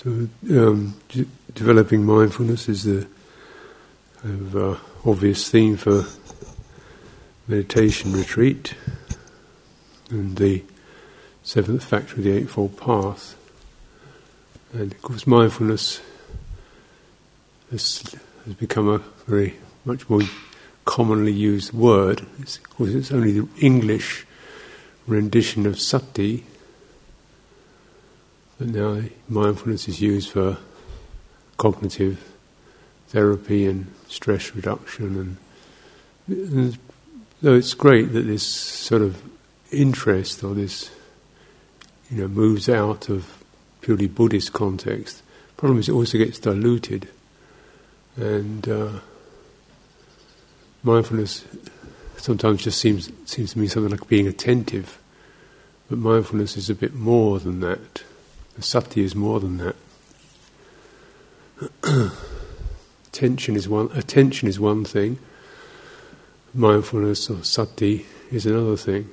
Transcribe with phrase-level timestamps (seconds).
[0.00, 3.04] So, um, d- developing mindfulness is the
[4.22, 6.06] kind of, uh, obvious theme for
[7.48, 8.74] meditation retreat
[10.08, 10.62] and the
[11.42, 13.36] seventh factor of the Eightfold Path.
[14.72, 16.00] And of course, mindfulness
[17.72, 18.04] has,
[18.44, 20.22] has become a very much more
[20.84, 22.24] commonly used word.
[22.38, 24.24] It's, of course, it's only the English
[25.08, 26.44] rendition of sati,
[28.58, 30.58] but now mindfulness is used for
[31.56, 32.24] cognitive
[33.08, 35.38] therapy and stress reduction,
[36.28, 36.78] and, and
[37.40, 39.22] though it's great that this sort of
[39.70, 40.90] interest or this,
[42.10, 43.44] you know, moves out of
[43.80, 45.22] purely Buddhist context.
[45.56, 47.08] Problem is, it also gets diluted,
[48.16, 48.92] and uh,
[50.82, 51.44] mindfulness
[52.16, 54.98] sometimes just seems seems to me something like being attentive,
[55.88, 58.02] but mindfulness is a bit more than that.
[58.60, 59.76] Sati is more than that.
[63.06, 63.90] attention is one.
[63.94, 65.18] Attention is one thing.
[66.54, 69.10] Mindfulness or sati is another thing.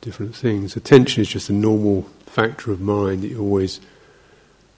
[0.00, 0.76] Different things.
[0.76, 3.80] Attention is just a normal factor of mind that you always,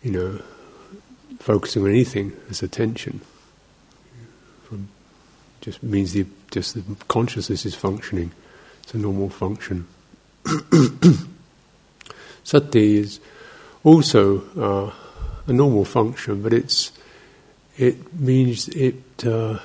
[0.03, 0.41] you know,
[1.39, 3.21] focusing on anything as attention.
[4.65, 4.89] From
[5.61, 8.33] just means the just the consciousness is functioning.
[8.83, 9.87] It's a normal function.
[12.45, 13.21] Sati is
[13.85, 14.93] also uh,
[15.47, 16.93] a normal function, but it's
[17.77, 19.59] it means it uh,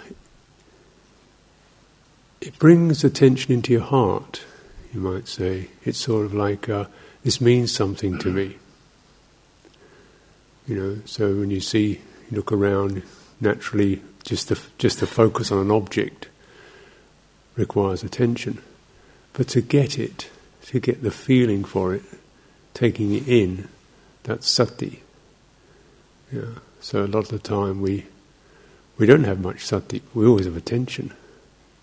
[2.41, 4.43] it brings attention into your heart.
[4.93, 6.85] You might say it's sort of like uh,
[7.23, 8.57] this means something to me.
[10.67, 13.03] You know, so when you see, you look around,
[13.39, 16.27] naturally, just to just to focus on an object
[17.55, 18.61] requires attention,
[19.33, 20.29] but to get it,
[20.65, 22.03] to get the feeling for it,
[22.73, 23.67] taking it in,
[24.23, 25.01] that's sati.
[26.31, 26.59] Yeah.
[26.79, 28.05] So a lot of the time we
[28.97, 30.01] we don't have much sati.
[30.13, 31.13] We always have attention.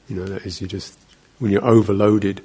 [0.08, 0.98] You know, that is you just
[1.38, 2.43] when you're overloaded,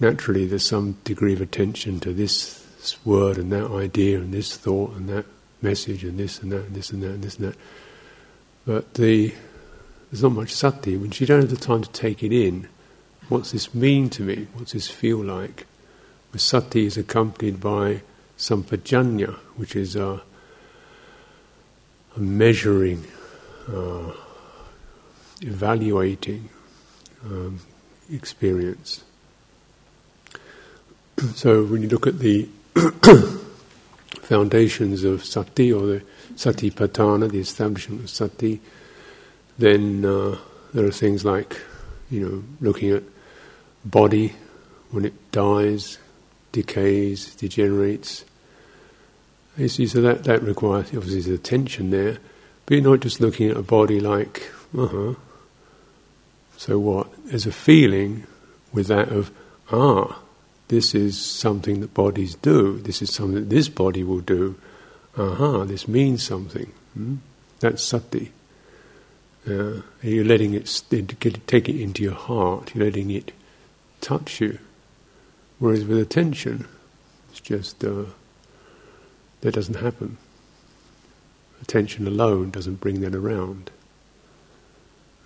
[0.00, 2.60] naturally there's some degree of attention to this
[3.04, 5.24] word and that idea and this thought and that
[5.62, 7.56] message and this and that and this and that and this and that.
[8.66, 9.34] But the
[10.10, 12.68] there's not much sati when you don't have the time to take it in.
[13.28, 14.46] What's this mean to me?
[14.54, 15.66] What's this feel like?
[16.36, 18.02] Sati is accompanied by
[18.38, 20.20] sampajanya, which is a,
[22.16, 23.04] a measuring,
[23.68, 24.12] uh,
[25.40, 26.48] evaluating
[27.24, 27.60] um,
[28.10, 29.04] experience.
[31.34, 32.48] so when you look at the
[34.22, 36.02] foundations of sati or the
[36.34, 38.60] satipatthana, the establishment of sati,
[39.58, 40.36] then uh,
[40.72, 41.60] there are things like,
[42.10, 43.02] you know, looking at
[43.84, 44.34] body
[44.90, 45.98] when it dies,
[46.54, 48.24] decays, degenerates.
[49.56, 52.18] You see, so that, that requires obviously attention there,
[52.64, 55.14] but you're not just looking at a body like, uh huh.
[56.56, 57.08] So what?
[57.26, 58.26] There's a feeling
[58.72, 59.32] with that of,
[59.70, 60.20] ah,
[60.68, 62.78] this is something that bodies do.
[62.78, 64.54] This is something that this body will do.
[65.18, 66.72] Aha, uh-huh, this means something.
[66.94, 67.16] Hmm?
[67.60, 68.32] That's sati.
[69.46, 70.82] Uh, you're letting it,
[71.20, 72.74] get, take it into your heart.
[72.74, 73.32] You're letting it
[74.00, 74.58] touch you.
[75.58, 76.66] Whereas with attention,
[77.30, 78.04] it's just uh,
[79.40, 80.16] that doesn't happen.
[81.62, 83.70] Attention alone doesn't bring that around.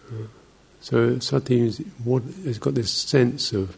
[0.08, 0.26] Uh,
[0.80, 3.76] so sati is what has got this sense of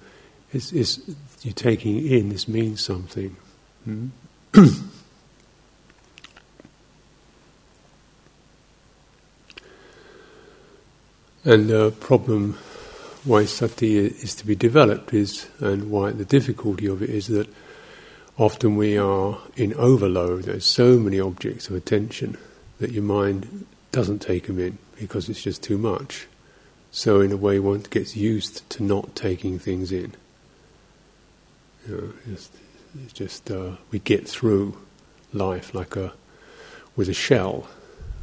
[0.53, 1.01] it's, it's,
[1.43, 2.29] you're taking in.
[2.29, 3.37] This means something.
[3.85, 4.09] Hmm?
[11.45, 12.59] and the problem
[13.25, 17.49] why sati is to be developed is, and why the difficulty of it is that
[18.39, 20.45] often we are in overload.
[20.45, 22.39] There's so many objects of attention
[22.79, 26.27] that your mind doesn't take them in because it's just too much.
[26.91, 30.15] So in a way, one gets used to not taking things in.
[31.87, 32.51] You know, it's,
[33.05, 34.77] it's just uh, we get through
[35.33, 36.13] life like a
[36.97, 37.69] with a shell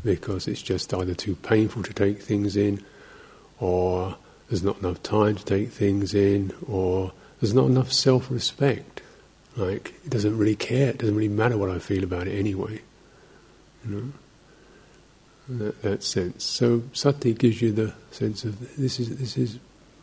[0.04, 2.84] because it's just either too painful to take things in,
[3.60, 4.18] or
[4.50, 9.02] there's not enough time to take things in, or there's not enough self-respect.
[9.56, 10.90] Like it doesn't really care.
[10.90, 12.82] It doesn't really matter what I feel about it anyway.
[13.86, 14.12] You know.
[15.50, 16.44] That, that sense.
[16.44, 19.60] So sati gives you the sense of this is this is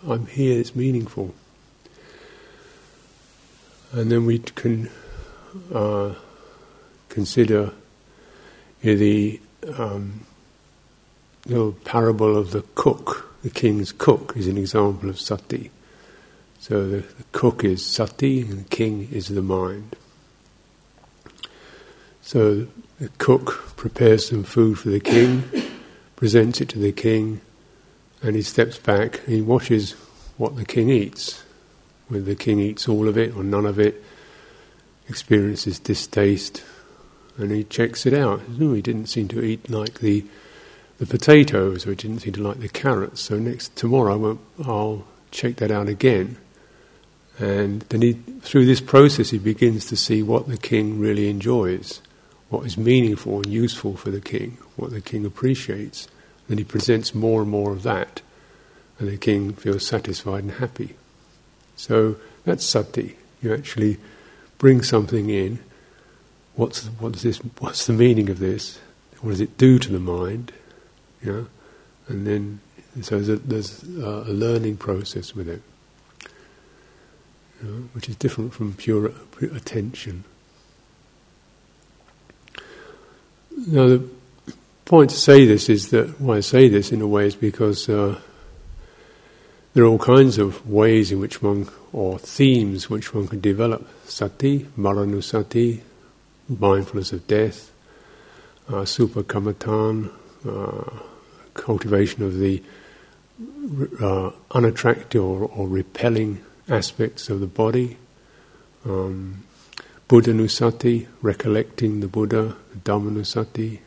[0.06, 0.58] I'm here.
[0.58, 1.34] It's meaningful.
[3.92, 4.90] And then we can
[5.72, 6.14] uh,
[7.08, 7.72] consider
[8.82, 9.40] you know, the
[9.78, 10.26] um,
[11.46, 15.70] little parable of the cook the king's cook is an example of sati.
[16.60, 19.94] So the, the cook is sati and the king is the mind.
[22.22, 22.66] So
[22.98, 25.44] the cook prepares some food for the king,
[26.16, 27.42] presents it to the king,
[28.22, 29.92] and he steps back and he watches
[30.38, 31.44] what the king eats.
[32.08, 34.02] Whether the king eats all of it or none of it,
[35.06, 36.64] experiences distaste,
[37.36, 38.40] and he checks it out.
[38.58, 40.24] He didn't seem to eat like the
[40.98, 43.20] the potatoes, or he didn't seem to like the carrots.
[43.20, 46.36] So next tomorrow, I won't, I'll check that out again.
[47.38, 52.00] And then he, through this process, he begins to see what the king really enjoys,
[52.48, 56.06] what is meaningful and useful for the king, what the king appreciates.
[56.48, 58.22] Then he presents more and more of that,
[58.98, 60.94] and the king feels satisfied and happy.
[61.74, 63.16] So that's sati.
[63.42, 63.98] You actually
[64.58, 65.58] bring something in.
[66.54, 67.38] What's what's this?
[67.58, 68.78] What's the meaning of this?
[69.20, 70.52] What does it do to the mind?
[71.24, 71.46] Know,
[72.08, 72.60] and then
[73.02, 75.62] so there's a, there's a learning process with it,
[77.92, 79.10] which is different from pure
[79.40, 80.24] attention.
[83.66, 84.08] Now, the
[84.84, 87.88] point to say this is that why I say this in a way is because
[87.88, 88.20] uh,
[89.72, 93.88] there are all kinds of ways in which one, or themes which one can develop.
[94.06, 95.80] Sati, maranusati,
[96.48, 97.72] mindfulness of death,
[98.68, 100.12] uh, asubha kammatthana,
[100.46, 101.13] uh,
[101.54, 102.62] cultivation of the
[104.00, 107.96] uh, unattractive or, or, repelling aspects of the body,
[108.84, 109.42] um,
[110.08, 113.80] Buddhanusati, recollecting the Buddha, Dhammanusati,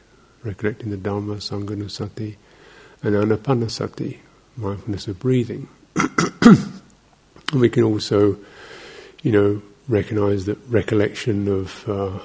[0.43, 2.35] recollecting the Dhamma, Sanghanusati,
[3.03, 4.17] and Anapanasati,
[4.57, 5.69] mindfulness of breathing.
[5.95, 6.73] and
[7.53, 8.37] we can also,
[9.21, 12.19] you know, recognize that recollection of uh,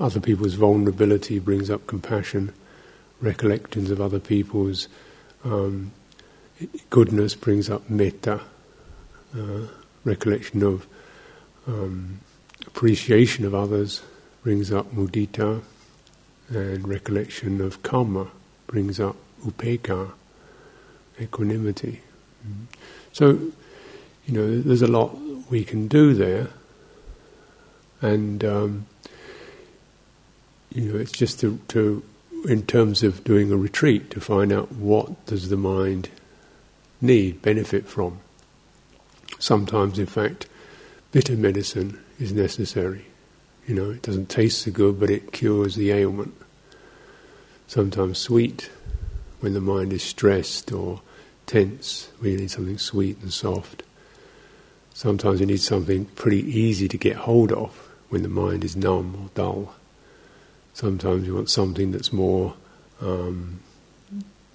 [0.00, 2.52] other people's vulnerability brings up compassion,
[3.20, 4.88] recollections of other people's
[5.44, 5.92] um,
[6.90, 8.40] goodness brings up metta,
[9.36, 9.60] uh,
[10.04, 10.86] recollection of
[11.66, 12.20] um,
[12.66, 14.02] appreciation of others
[14.42, 15.62] brings up mudita,
[16.48, 18.28] and recollection of karma
[18.66, 20.12] brings up upekkha,
[21.20, 22.00] equanimity.
[22.46, 22.66] Mm.
[23.12, 23.32] So,
[24.26, 25.18] you know, there's a lot
[25.50, 26.48] we can do there,
[28.00, 28.86] and um,
[30.74, 32.02] you know, it's just to, to,
[32.46, 36.10] in terms of doing a retreat, to find out what does the mind
[37.00, 38.20] need, benefit from.
[39.38, 40.46] Sometimes, in fact,
[41.12, 43.06] bitter medicine is necessary.
[43.66, 46.34] You know, it doesn't taste so good, but it cures the ailment.
[47.66, 48.70] Sometimes sweet,
[49.40, 51.02] when the mind is stressed or
[51.46, 53.82] tense, we need something sweet and soft.
[54.94, 57.70] Sometimes you need something pretty easy to get hold of
[58.08, 59.74] when the mind is numb or dull.
[60.78, 62.54] Sometimes you want something that's more
[63.00, 63.58] um,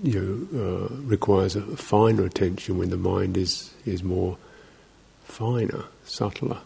[0.02, 4.38] you know, uh, requires a finer attention when the mind is is more
[5.26, 6.60] finer, subtler.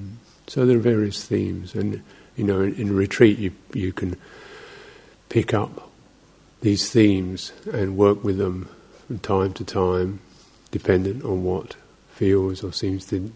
[0.00, 0.14] Mm.
[0.46, 2.02] So there are various themes, and
[2.36, 4.16] you know, in, in retreat, you you can
[5.28, 5.90] pick up
[6.62, 8.66] these themes and work with them
[9.06, 10.20] from time to time,
[10.70, 11.76] dependent on what
[12.14, 13.30] feels or seems to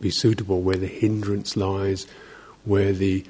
[0.00, 2.06] be suitable, where the hindrance lies,
[2.64, 3.24] where the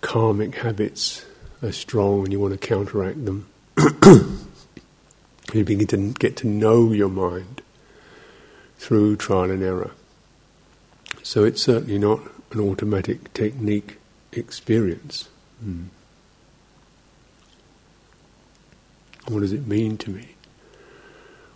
[0.00, 1.24] karmic habits
[1.62, 3.48] are strong and you want to counteract them.
[5.52, 7.62] you begin to get to know your mind
[8.78, 9.92] through trial and error.
[11.22, 12.20] So it's certainly not
[12.52, 13.98] an automatic technique
[14.32, 15.28] experience.
[15.64, 15.86] Mm.
[19.26, 20.28] What does it mean to me?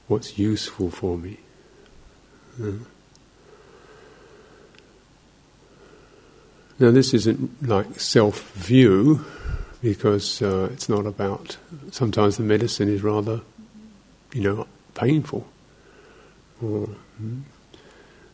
[0.09, 1.39] What's useful for me?
[2.63, 2.73] Uh.
[6.83, 9.25] Now, this isn't like self view,
[9.83, 11.57] because uh, it's not about.
[11.93, 13.41] Sometimes the medicine is rather,
[14.33, 15.47] you know, painful.
[16.61, 16.87] Or,
[17.19, 17.43] hmm.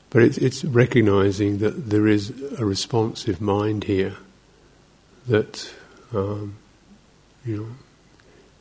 [0.09, 4.17] but it's, it's recognizing that there is a responsive mind here
[5.27, 5.71] that,
[6.15, 6.57] um,
[7.45, 7.69] you know,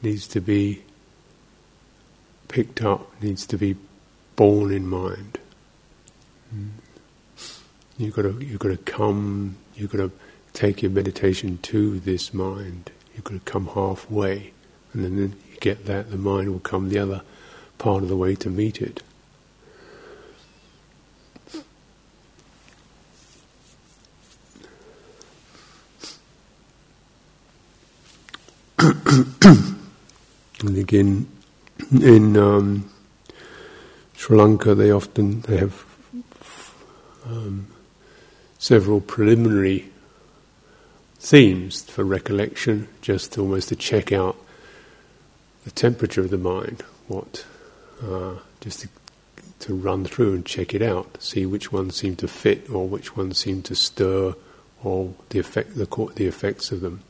[0.02, 0.82] needs to be
[2.50, 3.78] picked up, needs to be
[4.36, 5.40] borne in mind.
[6.54, 6.72] Mm.
[7.98, 10.12] You've got to, you've got to come, you've got to
[10.54, 12.92] take your meditation to this mind.
[13.16, 14.54] You've got to come halfway,
[14.94, 17.24] and then you get that, the mind will come the other
[17.80, 19.02] part of the way to meet it.
[28.80, 31.28] and again,
[31.92, 32.88] in um,
[34.16, 35.84] Sri Lanka, they often they have
[37.26, 37.66] um,
[38.60, 39.90] several preliminary
[41.20, 44.36] themes for recollection, just almost to check out
[45.64, 47.46] the temperature of the mind, what,
[48.04, 48.90] uh, just to,
[49.60, 53.18] to, run through and check it out, see which ones seem to fit or which
[53.18, 54.34] ones seem to stir
[54.84, 57.02] or the effect, the, the effects of them.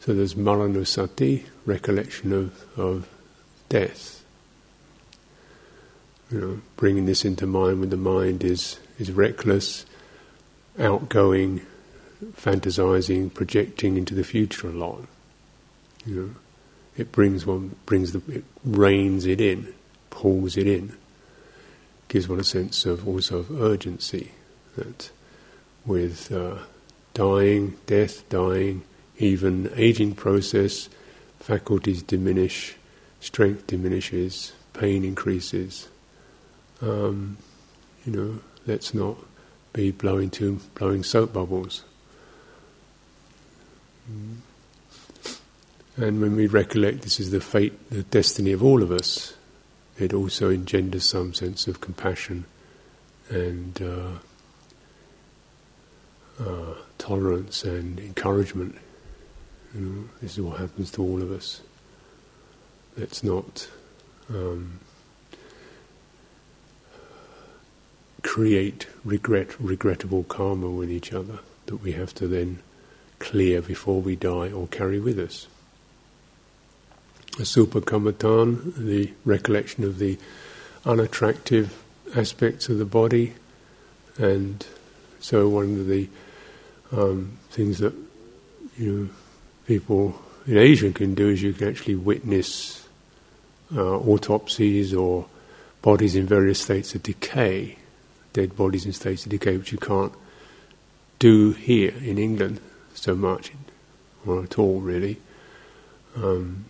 [0.00, 3.08] So there's maranusati, recollection of, of
[3.68, 4.24] death.
[6.30, 9.84] You know, bringing this into mind when the mind is, is reckless,
[10.78, 11.62] outgoing,
[12.36, 15.04] fantasizing, projecting into the future a lot.
[16.06, 16.30] You know,
[16.96, 19.72] it brings one, brings the, it reins it in,
[20.10, 20.92] pulls it in,
[22.08, 24.32] gives one a sense of also of urgency
[24.76, 25.10] that
[25.84, 26.58] with uh,
[27.14, 28.82] dying, death, dying,
[29.18, 30.88] even aging process,
[31.38, 32.76] faculties diminish,
[33.20, 35.88] strength diminishes, pain increases.
[36.80, 37.36] Um,
[38.04, 39.16] you know, let's not
[39.72, 41.84] be blowing to blowing soap bubbles.
[45.96, 49.34] And when we recollect this is the fate, the destiny of all of us,
[49.98, 52.46] it also engenders some sense of compassion
[53.28, 54.12] and uh,
[56.44, 58.76] uh, tolerance and encouragement.
[59.74, 61.60] You know, this is what happens to all of us.
[62.96, 63.68] Let's not
[64.28, 64.80] um,
[68.22, 72.58] create regret, regrettable karma with each other that we have to then
[73.18, 75.46] clear before we die or carry with us.
[77.32, 80.18] Asubha kammatthana, the recollection of the
[80.84, 81.82] unattractive
[82.14, 83.34] aspects of the body,
[84.18, 84.66] and
[85.20, 86.08] so one of the
[86.90, 87.94] um, things that
[88.76, 89.08] you know
[89.66, 92.86] people in Asia can do is you can actually witness
[93.74, 95.26] uh, autopsies or
[95.80, 97.78] bodies in various states of decay,
[98.32, 100.12] dead bodies in states of decay, which you can't
[101.18, 102.60] do here in England
[102.94, 103.52] so much,
[104.26, 105.18] or at all really.
[106.16, 106.66] Um,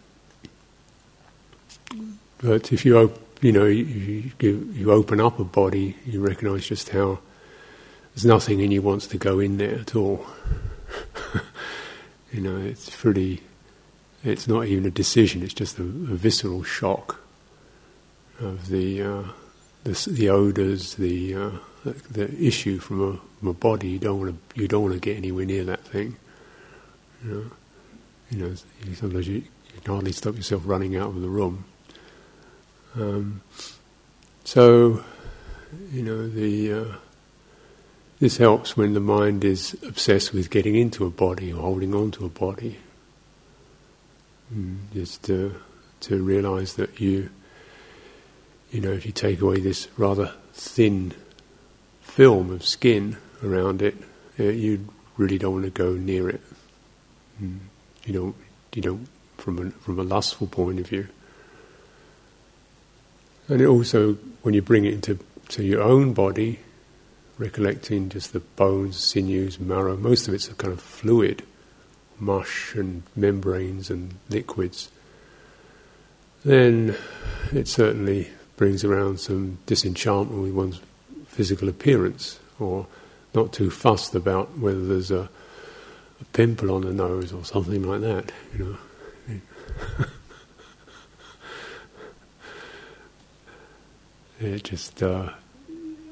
[2.38, 6.66] but if you, op- you know, you, you, you open up a body, you recognise
[6.66, 7.19] just how
[8.14, 10.26] there's nothing in you wants to go in there at all.
[12.33, 13.42] you know, it's pretty.
[14.25, 15.42] It's not even a decision.
[15.42, 17.21] It's just a, a visceral shock
[18.38, 19.25] of the uh,
[19.85, 21.51] the, the odors, the uh,
[22.11, 23.89] the issue from a, from a body.
[23.89, 26.17] You don't want to you don't want to get anywhere near that thing.
[27.25, 27.45] You know,
[28.31, 28.55] you know.
[28.95, 31.65] Sometimes you, you can hardly stop yourself running out of the room.
[32.95, 33.43] Um,
[34.45, 35.03] so,
[35.91, 36.97] you know, the uh,
[38.23, 42.12] this helps when the mind is obsessed with getting into a body or holding on
[42.12, 42.79] to a body.
[44.55, 45.55] Mm, just to,
[46.03, 47.31] to realize that you,
[48.73, 51.12] you know, if you take away this rather thin
[52.00, 53.95] film of skin around it,
[54.41, 54.88] uh, you
[55.19, 56.41] really don't want to go near it.
[57.41, 57.59] Mm,
[58.07, 58.35] you don't,
[58.73, 61.07] you don't, from a, from a lustful point of view.
[63.49, 66.59] And it also, when you bring it into to your own body,
[67.37, 71.43] recollecting just the bones, sinews, marrow, most of it's a kind of fluid,
[72.19, 74.91] mush and membranes and liquids,
[76.45, 76.97] then
[77.52, 80.80] it certainly brings around some disenchantment with one's
[81.26, 82.87] physical appearance, or
[83.35, 85.28] not too fussed about whether there's a,
[86.21, 88.76] a pimple on the nose or something like that, you know.
[94.40, 95.30] it just uh,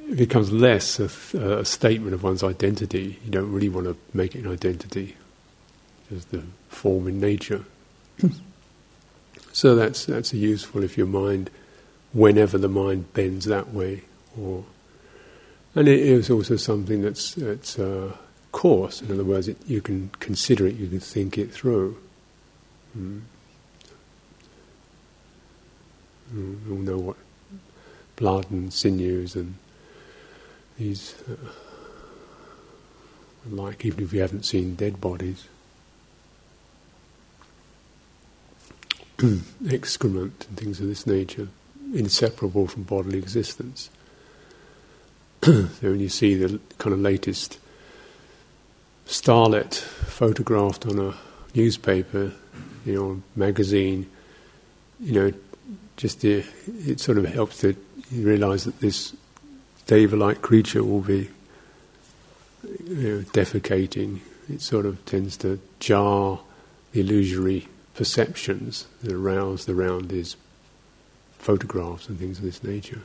[0.09, 3.19] it becomes less a, a, statement of one's identity.
[3.25, 5.17] You don't really want to make it an identity,
[6.09, 7.65] just the form in nature.
[9.53, 11.51] so that's that's useful if your mind,
[12.13, 14.03] whenever the mind bends that way,
[14.39, 14.65] or
[15.75, 18.17] and it is also something that's that's uh,
[18.53, 19.03] coarse.
[19.03, 21.97] In other words, it, you can consider it, you can think it through.
[22.97, 23.23] Mm.
[26.35, 27.17] Mm, you'll know what
[28.17, 29.55] blood and sinews and
[30.79, 31.35] these, uh,
[33.49, 35.49] like even if you haven't seen dead bodies,
[39.71, 41.49] excrement and things of this nature,
[41.95, 43.91] inseparable from bodily existence.
[45.43, 47.59] so when you see the kind of latest
[49.07, 51.15] starlet photographed on a
[51.55, 52.33] newspaper,
[52.85, 54.09] you know, magazine,
[55.01, 55.33] you know,
[55.97, 56.45] just the,
[56.87, 57.75] it sort of helps to
[58.13, 59.15] realise that this
[59.87, 61.29] deva-like creature will be
[62.85, 66.41] you know, defecating, it sort of tends to jar
[66.93, 70.37] the illusory perceptions that arouse the around these
[71.41, 73.01] photographs and things of this nature.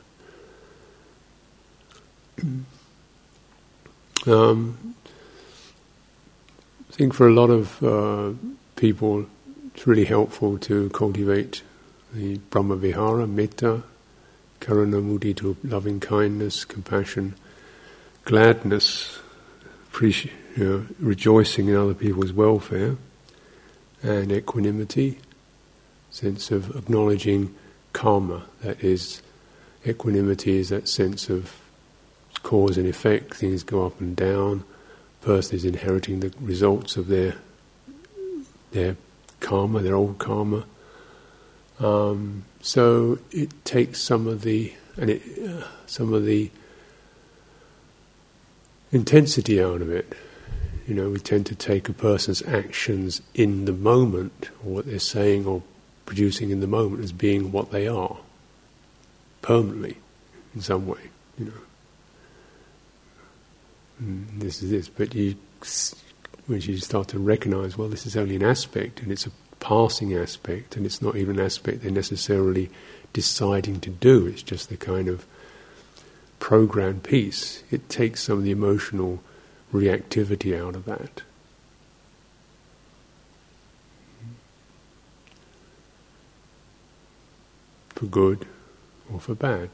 [4.26, 4.94] um,
[6.88, 8.32] I think for a lot of uh,
[8.76, 9.26] people,
[9.74, 11.62] it's really helpful to cultivate
[12.12, 13.82] the Brahma Vihara, metta,
[14.60, 17.34] karuna mudita, loving kindness, compassion,
[18.24, 19.18] gladness,
[20.00, 22.96] you know, rejoicing in other people's welfare,
[24.02, 25.18] and equanimity,
[26.10, 27.54] sense of acknowledging
[27.96, 29.22] karma, that is,
[29.86, 31.50] equanimity is that sense of
[32.42, 34.62] cause and effect, things go up and down,
[35.22, 37.34] person is inheriting the results of their
[38.72, 38.96] their
[39.40, 40.66] karma, their old karma.
[41.80, 46.50] Um, so it takes some of the and it, uh, some of the
[48.92, 50.12] intensity out of it.
[50.86, 54.98] You know, we tend to take a person's actions in the moment, or what they're
[54.98, 55.62] saying or
[56.06, 58.16] producing in the moment, as being what they are,
[59.42, 59.98] permanently,
[60.54, 61.00] in some way.
[61.38, 61.52] You know,
[63.98, 64.88] and mm, this is this.
[64.88, 65.36] But you,
[66.46, 70.14] when you start to recognise, well, this is only an aspect, and it's a passing
[70.14, 72.70] aspect, and it's not even an aspect they're necessarily
[73.12, 74.26] deciding to do.
[74.26, 75.26] It's just the kind of
[76.38, 77.62] program piece.
[77.70, 79.22] It takes some of the emotional
[79.72, 81.22] reactivity out of that.
[87.96, 88.46] For good
[89.12, 89.70] or for bad.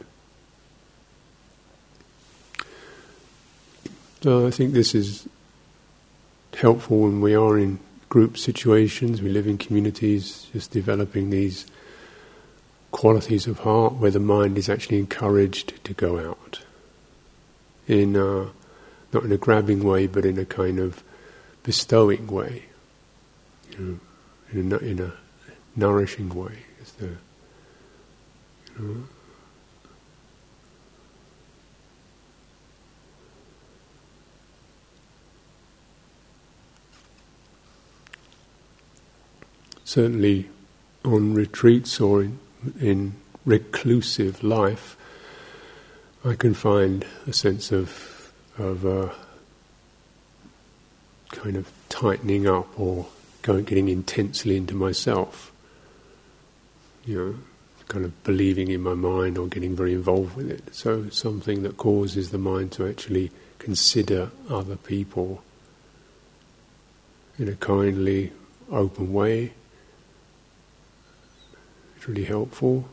[4.22, 5.28] So I think this is
[6.54, 11.66] helpful when we are in group situations, we live in communities, just developing these
[12.92, 16.60] qualities of heart where the mind is actually encouraged to go out
[17.88, 18.50] in a,
[19.12, 21.02] not in a grabbing way, but in a kind of
[21.64, 22.66] bestowing way,
[23.72, 23.98] you
[24.52, 25.12] know, in a, in a
[25.74, 26.58] nourishing way.
[26.80, 27.16] Is the,
[39.92, 40.48] certainly
[41.04, 42.38] on retreats or in
[42.80, 43.14] in
[43.44, 44.96] reclusive life,
[46.24, 49.10] I can find a sense of of uh,
[51.30, 53.06] kind of tightening up or
[53.42, 55.52] going getting intensely into myself.
[57.04, 57.34] You know,
[57.88, 60.74] kind of believing in my mind or getting very involved with it.
[60.74, 65.42] So something that causes the mind to actually consider other people
[67.38, 68.32] in a kindly,
[68.70, 69.52] open way
[72.02, 72.88] it's really helpful.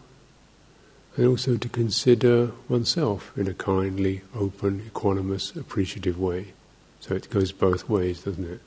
[1.18, 6.54] And also to consider oneself in a kindly, open, equanimous, appreciative way.
[7.00, 8.62] So it goes both ways, doesn't it?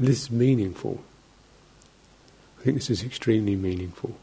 [0.00, 1.04] This is meaningful.
[2.58, 4.16] I think this is extremely meaningful.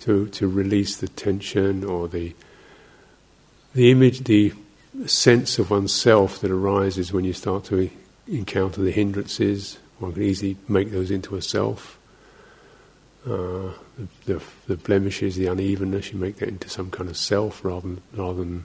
[0.00, 2.34] To to release the tension or the
[3.74, 4.52] the image, the
[5.06, 7.90] sense of oneself that arises when you start to
[8.26, 9.78] encounter the hindrances.
[9.98, 12.00] One can easily make those into a self
[13.26, 17.64] uh, the, the, the, blemishes, the unevenness, you make that into some kind of self
[17.64, 18.64] rather than, rather than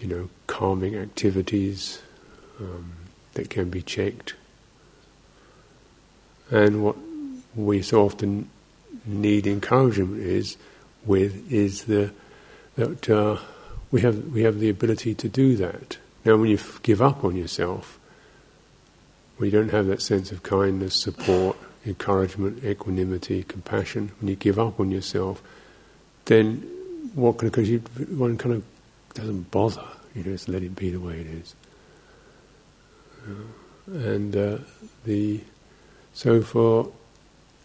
[0.00, 2.02] you know, calming activities
[2.58, 2.92] um,
[3.34, 4.34] that can be checked.
[6.50, 6.96] And what
[7.54, 8.50] we so often
[9.06, 10.56] need encouragement is
[11.04, 12.12] with is the
[12.76, 13.38] that uh,
[13.90, 15.98] we have we have the ability to do that.
[16.24, 17.98] Now, when you f- give up on yourself,
[19.36, 24.58] when you don't have that sense of kindness, support, encouragement, equanimity, compassion, when you give
[24.58, 25.42] up on yourself,
[26.24, 26.62] then
[27.14, 27.68] what can, because
[28.08, 28.64] one kind of
[29.12, 31.54] doesn't bother, you know, just let it be the way it is.
[33.28, 34.58] Uh, and uh,
[35.04, 35.40] the
[36.14, 36.90] so for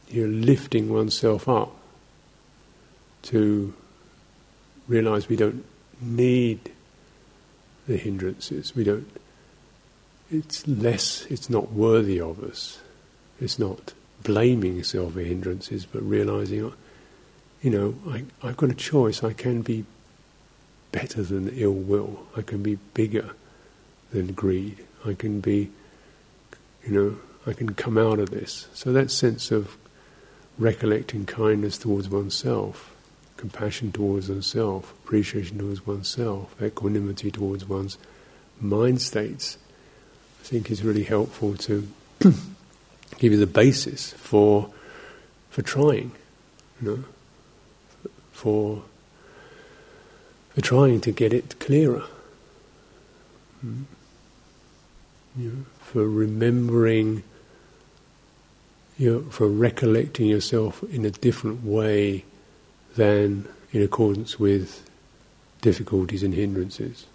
[0.09, 1.75] you know, lifting oneself up
[3.23, 3.73] to
[4.87, 5.65] realize we don't
[6.01, 6.71] need
[7.87, 8.75] the hindrances.
[8.75, 9.09] We don't.
[10.31, 11.25] It's less.
[11.29, 12.79] It's not worthy of us.
[13.39, 13.93] It's not
[14.23, 16.73] blaming yourself for hindrances, but realizing,
[17.61, 19.23] you know, I, I've got a choice.
[19.23, 19.85] I can be
[20.91, 22.27] better than ill will.
[22.35, 23.31] I can be bigger
[24.11, 24.85] than greed.
[25.05, 25.71] I can be,
[26.85, 27.17] you know,
[27.47, 28.67] I can come out of this.
[28.73, 29.77] So that sense of
[30.59, 32.93] recollecting kindness towards oneself,
[33.37, 37.97] compassion towards oneself, appreciation towards oneself, equanimity towards one's
[38.59, 39.57] mind states,
[40.41, 41.87] I think is really helpful to
[43.17, 44.69] give you the basis for
[45.49, 46.11] for trying,
[46.81, 47.03] you know,
[48.33, 48.83] for
[50.49, 52.03] for trying to get it clearer.
[53.65, 53.85] Mm.
[55.79, 57.23] For remembering,
[58.99, 62.25] you know, for recollecting yourself in a different way
[62.97, 64.87] than in accordance with
[65.61, 67.05] difficulties and hindrances.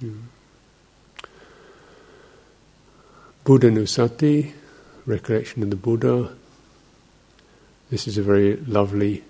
[0.00, 1.28] You know.
[3.46, 4.52] Buddhanussati,
[5.06, 6.34] recollection of the Buddha.
[7.90, 9.24] This is a very lovely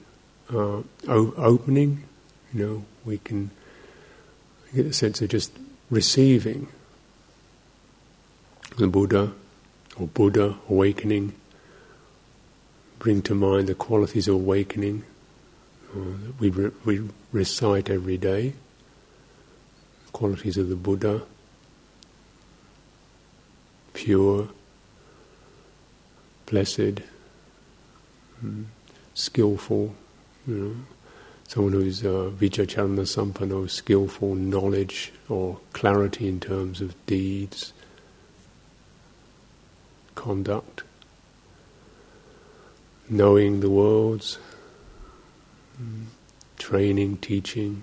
[0.53, 2.03] uh, o- opening.
[2.53, 3.53] You know, we can
[4.75, 5.53] get a sense of just
[5.89, 6.67] receiving
[8.77, 9.33] the Buddha
[9.99, 11.35] or Buddha awakening,
[12.99, 15.05] bring to mind the qualities of awakening
[15.93, 18.55] uh, that we, re- we recite every day,
[20.13, 21.23] qualities of the Buddha,
[23.93, 24.49] pure,
[26.47, 27.01] blessed,
[28.45, 28.65] mm,
[29.15, 29.95] skillful,
[30.47, 30.77] you know,
[31.47, 37.73] someone who's uh, vijjacarana sampanno, skillful knowledge or clarity in terms of deeds,
[40.15, 40.83] conduct,
[43.09, 44.39] knowing the worlds,
[46.59, 47.83] training, teaching.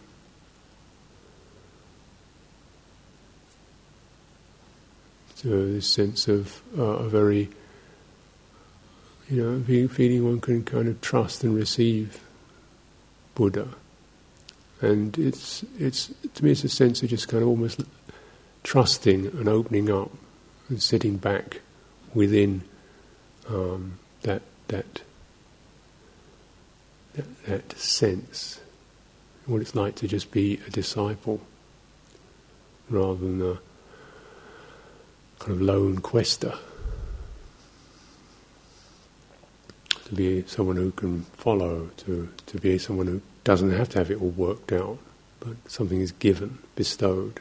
[5.35, 7.49] So this sense of uh, a very,
[9.29, 12.19] you know, feeling one can kind of trust and receive
[13.33, 13.69] Buddha,
[14.81, 17.81] and it's it's to me it's a sense of just kind of almost
[18.63, 20.11] trusting and opening up
[20.69, 21.61] and sitting back
[22.13, 22.63] within
[23.49, 25.01] um, that that
[27.13, 28.59] that, that sense,
[29.45, 31.41] what it's like to just be a disciple
[32.89, 33.59] rather than a
[35.39, 36.53] kind of lone quester.
[40.05, 44.11] To be someone who can follow, to, to be someone who doesn't have to have
[44.11, 44.97] it all worked out,
[45.39, 47.39] but something is given, bestowed.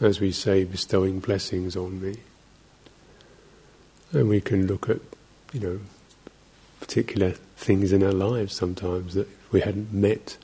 [0.00, 2.16] As we say, bestowing blessings on me.
[4.12, 5.00] And we can look at,
[5.52, 5.80] you know,
[6.80, 10.36] particular things in our lives sometimes that if we hadn't met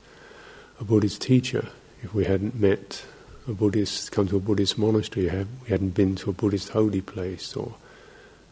[0.79, 1.67] a Buddhist teacher,
[2.01, 3.03] if we hadn't met
[3.47, 5.25] a Buddhist, come to a Buddhist monastery,
[5.63, 7.75] we hadn't been to a Buddhist holy place, or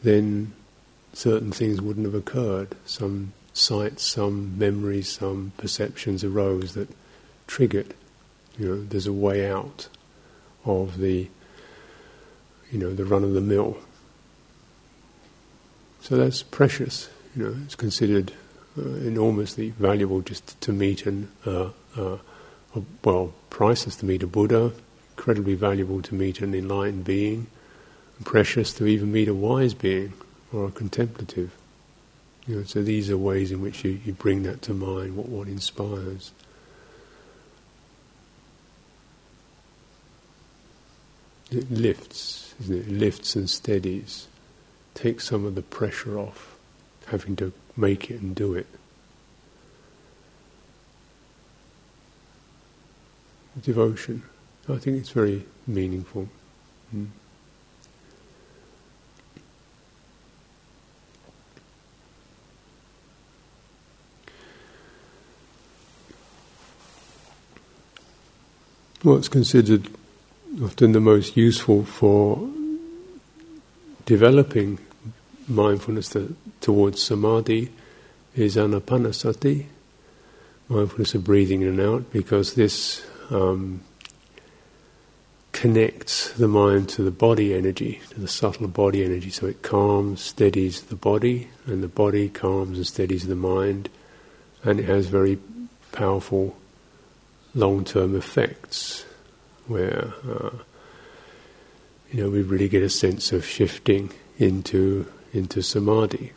[0.04, 0.54] then
[1.14, 2.76] certain things wouldn't have occurred.
[2.86, 6.90] Some sights, some memories, some perceptions arose that
[7.48, 7.94] triggered.
[8.58, 9.88] You know, there's a way out
[10.66, 11.28] of the,
[12.72, 13.78] you know, the run of the mill.
[16.08, 17.10] So that's precious.
[17.36, 18.32] You know, it's considered
[18.78, 22.20] uh, enormously valuable just to meet an, uh, uh,
[23.04, 24.72] well, priceless to meet a Buddha,
[25.17, 27.48] incredibly valuable to meet an enlightened being,
[28.24, 30.13] precious to even meet a wise being
[30.54, 31.52] or a contemplative.
[32.48, 35.28] You know, so these are ways in which you, you bring that to mind, what
[35.28, 36.32] what inspires.
[41.52, 42.72] It lifts, it?
[42.72, 44.28] it lifts and steadies,
[44.98, 46.58] takes some of the pressure off
[47.06, 48.66] having to make it and do it.
[53.62, 54.24] Devotion,
[54.68, 56.28] I think it's very meaningful.
[56.96, 57.08] Mm.
[69.04, 69.88] what's considered
[70.62, 72.50] often the most useful for
[74.06, 74.80] developing
[75.48, 77.72] mindfulness to, towards samadhi
[78.36, 79.66] is anapanasati,
[80.70, 83.82] mindfulness of breathing in and out, because this um,
[85.52, 89.30] connects the mind to the body energy, to the subtle body energy.
[89.30, 93.90] So it calms, steadies the body, and the body calms and steadies the mind,
[94.64, 95.40] and it has very
[95.92, 96.56] powerful
[97.56, 99.06] long-term effects
[99.66, 100.52] where uh,
[102.12, 106.34] you know we really get a sense of shifting into into samadhi,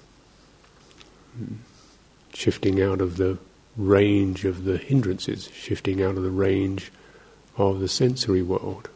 [2.35, 3.39] shifting out of the
[3.77, 6.93] range of the hindrances, shifting out of the range
[7.57, 8.89] of the sensory world,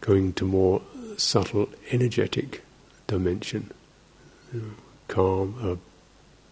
[0.00, 0.82] going to more
[1.16, 2.62] subtle energetic
[3.06, 3.70] dimension,
[5.08, 5.76] calm, uh,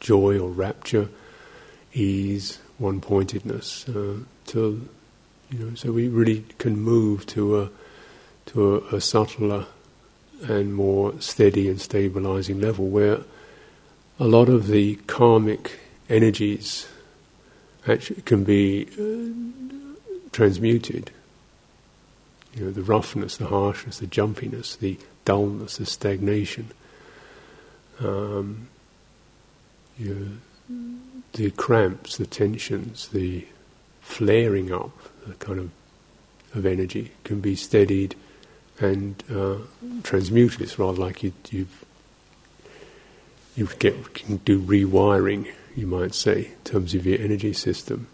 [0.01, 1.09] joy or rapture,
[1.93, 4.19] ease, one pointedness, uh,
[5.51, 7.71] you know, so we really can move to a
[8.47, 9.67] to a, a subtler
[10.49, 13.21] and more steady and stabilizing level where
[14.19, 15.79] a lot of the karmic
[16.09, 16.87] energies
[17.87, 19.99] actually can be uh,
[20.33, 21.11] transmuted.
[22.55, 26.71] You know, the roughness, the harshness, the jumpiness, the dullness, the stagnation.
[28.01, 28.69] Um,
[29.99, 30.79] you know,
[31.33, 33.47] the cramps, the tensions, the
[34.01, 34.93] flaring up,
[35.27, 35.71] the kind of
[36.55, 38.15] of energy can be steadied
[38.81, 39.57] and uh,
[40.03, 40.61] transmuted.
[40.61, 41.67] It's rather like you you
[43.57, 48.09] you get can do rewiring, you might say, in terms of your energy system,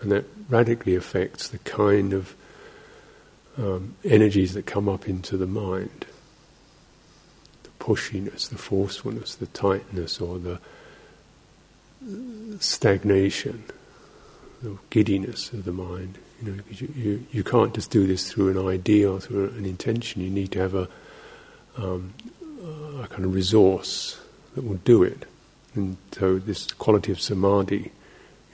[0.00, 2.34] and that radically affects the kind of
[3.56, 6.06] um, energies that come up into the mind.
[7.62, 10.60] The pushiness, the forcefulness, the tightness, or the
[12.60, 13.64] stagnation,
[14.62, 16.18] the giddiness of the mind.
[16.40, 19.64] You know, you, you, you can't just do this through an idea or through an
[19.64, 20.22] intention.
[20.22, 20.88] You need to have a,
[21.76, 22.14] um,
[23.02, 24.20] a kind of resource
[24.54, 25.26] that will do it.
[25.74, 27.92] And so this quality of samadhi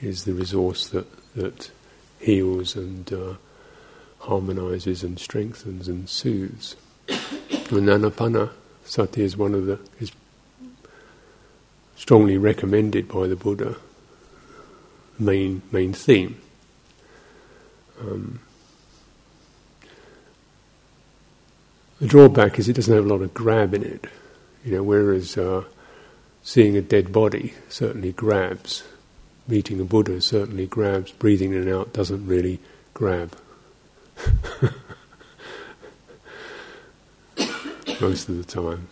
[0.01, 1.71] is the resource that, that
[2.19, 3.33] heals and uh,
[4.19, 6.75] harmonizes and strengthens and soothes.
[7.07, 8.51] And Anapana
[8.83, 10.11] sati is one of the is
[11.95, 13.75] strongly recommended by the Buddha.
[15.17, 16.41] Main main theme.
[17.99, 18.39] Um,
[21.99, 24.05] the drawback is it doesn't have a lot of grab in it,
[24.63, 24.83] you know.
[24.83, 25.63] Whereas uh,
[26.43, 28.83] seeing a dead body certainly grabs,
[29.47, 31.11] meeting a Buddha certainly grabs.
[31.11, 32.59] Breathing in and out doesn't really
[32.93, 33.37] grab.
[38.01, 38.89] Most of the time.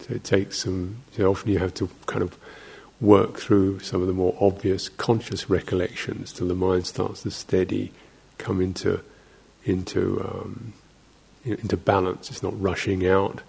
[0.00, 2.36] So it takes some, so often you have to kind of
[3.00, 7.92] work through some of the more obvious conscious recollections till the mind starts to steady,
[8.42, 9.00] come into,
[9.64, 10.72] into, um,
[11.44, 12.30] into balance.
[12.30, 13.40] It's not rushing out.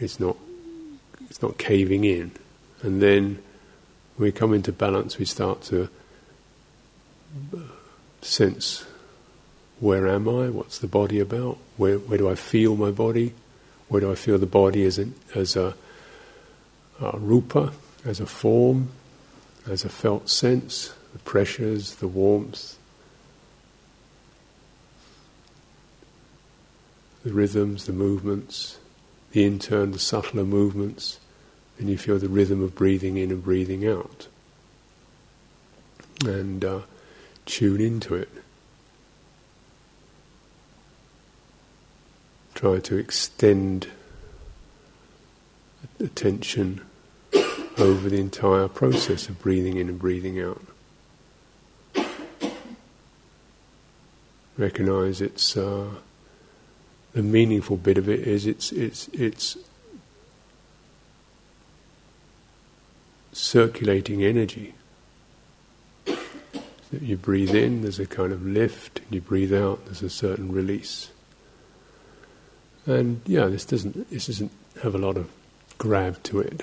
[0.00, 0.36] It's not,
[1.28, 2.32] it's not caving in.
[2.82, 3.42] And then
[4.16, 5.88] when we come into balance, we start to
[8.22, 8.86] sense
[9.80, 10.48] where am I?
[10.48, 11.58] What's the body about?
[11.76, 13.34] Where, where do I feel my body?
[13.88, 15.74] Where do I feel the body as, a as a,
[17.00, 17.72] a rupa,
[18.04, 18.88] as a form,
[19.68, 22.77] as a felt sense, the pressures, the warmth,
[27.28, 28.78] the rhythms, the movements,
[29.32, 31.20] the intern, the subtler movements,
[31.78, 34.28] and you feel the rhythm of breathing in and breathing out.
[36.24, 36.80] And uh,
[37.44, 38.30] tune into it.
[42.54, 43.86] try to extend
[46.00, 46.80] attention
[47.78, 50.60] over the entire process of breathing in and breathing out.
[54.56, 55.88] Recognize it's uh,
[57.12, 59.56] the meaningful bit of it is it's it's it's
[63.32, 64.74] circulating energy.
[66.90, 70.50] You breathe in, there's a kind of lift, and you breathe out, there's a certain
[70.50, 71.10] release.
[72.86, 75.30] And yeah, this doesn't this doesn't have a lot of
[75.76, 76.62] grab to it.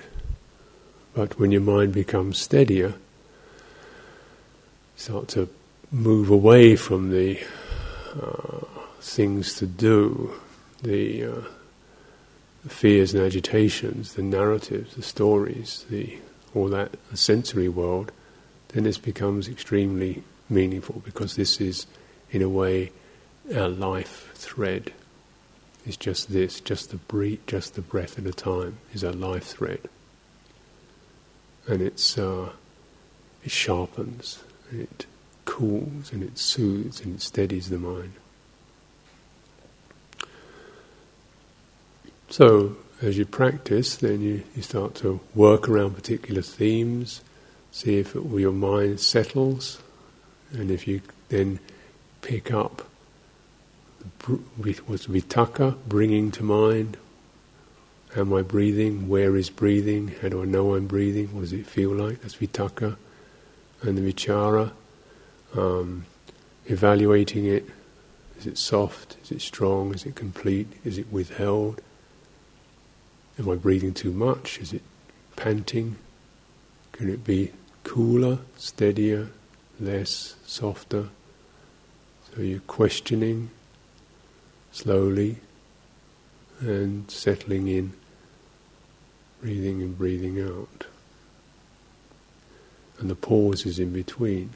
[1.13, 2.95] But when your mind becomes steadier,
[4.95, 5.49] start to
[5.91, 7.39] move away from the
[8.21, 8.65] uh,
[9.05, 10.33] things to do,
[10.83, 11.41] the, uh,
[12.67, 16.17] fears and agitations, the narratives, the stories, the
[16.53, 18.11] all that the sensory world,
[18.69, 21.85] then this becomes extremely meaningful because this is,
[22.31, 22.91] in a way,
[23.55, 24.93] our life thread
[25.85, 29.43] is just this, just the breath, just the breath at a time is our life
[29.43, 29.81] thread,
[31.67, 32.51] and it's uh,
[33.43, 35.05] it sharpens, and it
[35.43, 38.13] cools, and it soothes, and it steadies the mind.
[42.29, 47.21] So as you practice, then you, you start to work around particular themes,
[47.71, 49.79] see if it, your mind settles,
[50.51, 51.59] and if you then
[52.21, 52.83] pick up
[54.25, 56.97] what's vitaka, bringing to mind.
[58.15, 59.09] Am I breathing?
[59.09, 60.15] Where is breathing?
[60.21, 61.27] How do I know I'm breathing?
[61.33, 62.21] What does it feel like?
[62.21, 62.95] That's vitaka.
[63.81, 64.71] And the vichara,
[65.55, 66.05] um,
[66.65, 67.65] evaluating it.
[68.37, 69.17] Is it soft?
[69.23, 69.93] Is it strong?
[69.93, 70.67] Is it complete?
[70.83, 71.81] Is it withheld?
[73.37, 74.59] Am I breathing too much?
[74.59, 74.81] Is it
[75.35, 75.97] panting?
[76.93, 77.51] Can it be
[77.83, 79.29] cooler, steadier,
[79.79, 81.09] less, softer?
[82.33, 83.49] So you're questioning
[84.71, 85.37] slowly
[86.59, 87.93] and settling in,
[89.41, 90.85] breathing and breathing out.
[92.99, 94.51] And the pauses in between,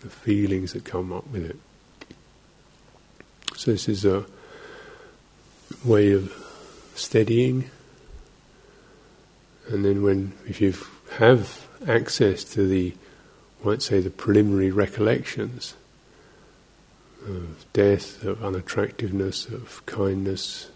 [0.00, 1.56] the feelings that come up with it.
[3.56, 4.24] So, this is a
[5.84, 6.32] way of
[6.98, 7.70] steadying.
[9.68, 10.74] And then, when if you
[11.12, 12.94] have access to the,
[13.64, 15.74] might say, the preliminary recollections,
[17.26, 20.70] of death, of unattractiveness, of kindness,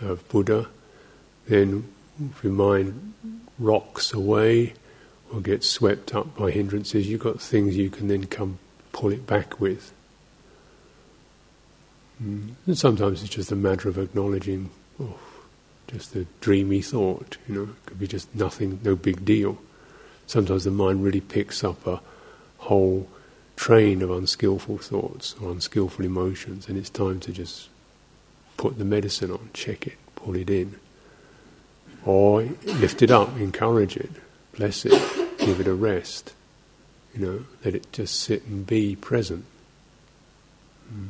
[0.00, 0.68] of Buddha,
[1.46, 1.92] then
[2.30, 3.14] if your mind
[3.58, 4.74] rocks away
[5.32, 8.58] or gets swept up by hindrances, you've got things you can then come
[8.92, 9.92] pull it back with.
[12.22, 12.54] Mm.
[12.66, 15.18] And sometimes it's just a matter of acknowledging, oh,
[15.88, 19.58] just a dreamy thought, you know, it could be just nothing, no big deal.
[20.26, 22.00] Sometimes the mind really picks up a
[22.58, 23.08] whole
[23.54, 27.68] train of unskillful thoughts or unskillful emotions, and it's time to just
[28.56, 30.76] put the medicine on, check it, pull it in,
[32.04, 34.10] or lift it up, encourage it,
[34.52, 34.92] bless it,
[35.38, 36.32] give it a rest.
[37.14, 39.44] You know, let it just sit and be present.
[40.92, 41.08] Mm.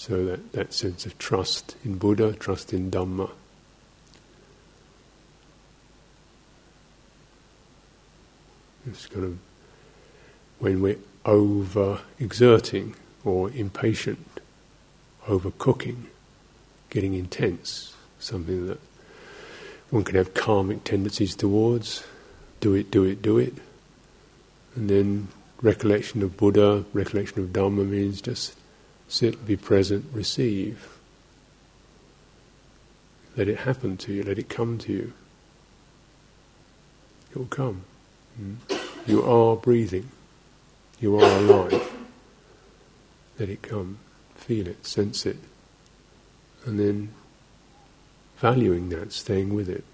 [0.00, 3.30] So that, that sense of trust in Buddha, trust in Dhamma.
[8.86, 9.38] It's kind of
[10.58, 14.40] when we're over exerting or impatient,
[15.28, 16.06] over cooking,
[16.88, 18.80] getting intense, something that
[19.90, 22.04] one can have karmic tendencies towards.
[22.60, 23.52] Do it, do it, do it.
[24.76, 25.28] And then
[25.60, 28.56] recollection of Buddha, recollection of Dhamma means just
[29.10, 30.96] sit, be present, receive.
[33.36, 35.12] Let it happen to you, let it come to you.
[37.30, 37.82] It will come.
[38.40, 38.56] Mm.
[39.06, 40.10] You are breathing.
[41.00, 41.92] You are alive.
[43.38, 43.98] Let it come.
[44.34, 45.38] Feel it, sense it.
[46.64, 47.12] And then
[48.38, 49.84] valuing that, staying with it.